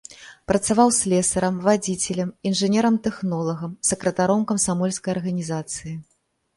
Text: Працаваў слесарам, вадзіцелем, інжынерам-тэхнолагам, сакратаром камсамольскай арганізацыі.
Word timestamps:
Працаваў 0.51 0.89
слесарам, 0.99 1.59
вадзіцелем, 1.67 2.33
інжынерам-тэхнолагам, 2.51 3.79
сакратаром 3.93 4.41
камсамольскай 4.53 5.11
арганізацыі. 5.21 5.93